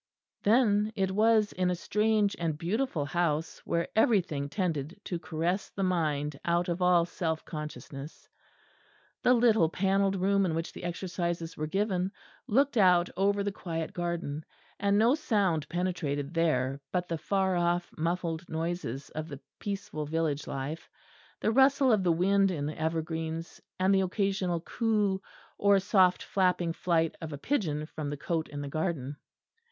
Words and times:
Then 0.41 0.91
it 0.95 1.11
was 1.11 1.51
in 1.53 1.69
a 1.69 1.75
strange 1.75 2.35
and 2.39 2.57
beautiful 2.57 3.05
house 3.05 3.59
where 3.65 3.87
everything 3.95 4.49
tended 4.49 4.99
to 5.03 5.19
caress 5.19 5.69
the 5.69 5.83
mind 5.83 6.39
out 6.43 6.67
of 6.69 6.81
all 6.81 7.05
self 7.05 7.45
consciousness. 7.45 8.27
The 9.21 9.35
little 9.35 9.69
panelled 9.69 10.15
room 10.15 10.43
in 10.43 10.55
which 10.55 10.73
the 10.73 10.85
exercises 10.85 11.55
were 11.55 11.67
given 11.67 12.11
looked 12.47 12.77
out 12.77 13.11
over 13.15 13.43
the 13.43 13.51
quiet 13.51 13.93
garden, 13.93 14.43
and 14.79 14.97
no 14.97 15.13
sound 15.13 15.69
penetrated 15.69 16.33
there 16.33 16.81
but 16.91 17.07
the 17.07 17.19
far 17.19 17.55
off 17.55 17.91
muffled 17.95 18.49
noises 18.49 19.11
of 19.11 19.27
the 19.27 19.39
peaceful 19.59 20.07
village 20.07 20.47
life, 20.47 20.89
the 21.41 21.51
rustle 21.51 21.91
of 21.91 22.01
the 22.01 22.11
wind 22.11 22.49
in 22.49 22.65
the 22.65 22.79
evergreens, 22.81 23.61
and 23.79 23.93
the 23.93 24.01
occasional 24.01 24.61
coo 24.61 25.21
or 25.59 25.77
soft 25.79 26.23
flapping 26.23 26.73
flight 26.73 27.15
of 27.21 27.31
a 27.31 27.37
pigeon 27.37 27.85
from 27.85 28.09
the 28.09 28.17
cote 28.17 28.47
in 28.49 28.61
the 28.61 28.67
garden. 28.67 29.15